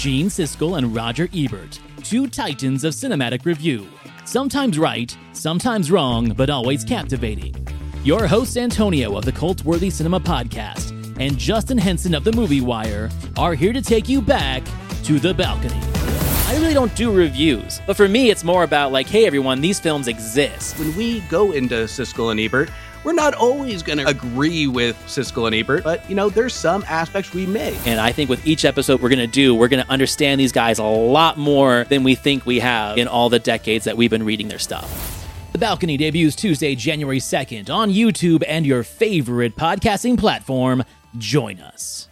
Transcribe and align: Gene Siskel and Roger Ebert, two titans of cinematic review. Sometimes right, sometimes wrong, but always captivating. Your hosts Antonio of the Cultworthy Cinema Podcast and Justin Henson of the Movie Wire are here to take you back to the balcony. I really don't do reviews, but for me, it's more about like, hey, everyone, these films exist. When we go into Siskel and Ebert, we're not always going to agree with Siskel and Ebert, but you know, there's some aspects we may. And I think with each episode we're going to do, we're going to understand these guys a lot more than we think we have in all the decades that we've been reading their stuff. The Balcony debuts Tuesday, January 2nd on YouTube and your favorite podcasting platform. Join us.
Gene 0.00 0.28
Siskel 0.28 0.78
and 0.78 0.94
Roger 0.94 1.28
Ebert, 1.34 1.78
two 2.02 2.26
titans 2.26 2.84
of 2.84 2.94
cinematic 2.94 3.44
review. 3.44 3.86
Sometimes 4.24 4.78
right, 4.78 5.14
sometimes 5.34 5.90
wrong, 5.90 6.32
but 6.32 6.48
always 6.48 6.84
captivating. 6.84 7.54
Your 8.02 8.26
hosts 8.26 8.56
Antonio 8.56 9.14
of 9.18 9.26
the 9.26 9.32
Cultworthy 9.32 9.92
Cinema 9.92 10.18
Podcast 10.18 10.96
and 11.20 11.36
Justin 11.36 11.76
Henson 11.76 12.14
of 12.14 12.24
the 12.24 12.32
Movie 12.32 12.62
Wire 12.62 13.10
are 13.36 13.52
here 13.52 13.74
to 13.74 13.82
take 13.82 14.08
you 14.08 14.22
back 14.22 14.64
to 15.04 15.18
the 15.18 15.34
balcony. 15.34 16.19
I 16.50 16.54
really 16.54 16.74
don't 16.74 16.92
do 16.96 17.12
reviews, 17.12 17.80
but 17.86 17.96
for 17.96 18.08
me, 18.08 18.28
it's 18.28 18.42
more 18.42 18.64
about 18.64 18.90
like, 18.90 19.06
hey, 19.06 19.24
everyone, 19.24 19.60
these 19.60 19.78
films 19.78 20.08
exist. 20.08 20.76
When 20.80 20.96
we 20.96 21.20
go 21.28 21.52
into 21.52 21.76
Siskel 21.84 22.32
and 22.32 22.40
Ebert, 22.40 22.70
we're 23.04 23.12
not 23.12 23.34
always 23.34 23.84
going 23.84 23.98
to 23.98 24.08
agree 24.08 24.66
with 24.66 24.96
Siskel 25.06 25.46
and 25.46 25.54
Ebert, 25.54 25.84
but 25.84 26.10
you 26.10 26.16
know, 26.16 26.28
there's 26.28 26.52
some 26.52 26.84
aspects 26.88 27.32
we 27.32 27.46
may. 27.46 27.78
And 27.86 28.00
I 28.00 28.10
think 28.10 28.28
with 28.28 28.44
each 28.44 28.64
episode 28.64 29.00
we're 29.00 29.10
going 29.10 29.20
to 29.20 29.28
do, 29.28 29.54
we're 29.54 29.68
going 29.68 29.84
to 29.84 29.88
understand 29.88 30.40
these 30.40 30.50
guys 30.50 30.80
a 30.80 30.84
lot 30.84 31.38
more 31.38 31.84
than 31.84 32.02
we 32.02 32.16
think 32.16 32.44
we 32.44 32.58
have 32.58 32.98
in 32.98 33.06
all 33.06 33.28
the 33.28 33.38
decades 33.38 33.84
that 33.84 33.96
we've 33.96 34.10
been 34.10 34.24
reading 34.24 34.48
their 34.48 34.58
stuff. 34.58 35.24
The 35.52 35.58
Balcony 35.58 35.96
debuts 35.96 36.34
Tuesday, 36.34 36.74
January 36.74 37.20
2nd 37.20 37.70
on 37.70 37.90
YouTube 37.92 38.42
and 38.48 38.66
your 38.66 38.82
favorite 38.82 39.54
podcasting 39.54 40.18
platform. 40.18 40.82
Join 41.16 41.60
us. 41.60 42.09